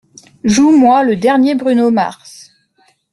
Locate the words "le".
1.03-1.15